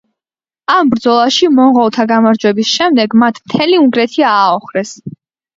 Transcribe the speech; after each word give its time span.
ამ 0.75 0.87
ბრძოლაში 0.93 1.49
მონღოლთა 1.57 2.05
გამარჯვების 2.13 2.71
შემდეგ, 2.79 3.15
მათ 3.25 3.41
მთელი 3.45 3.81
უნგრეთი 3.85 4.27
ააოხრეს. 4.31 4.97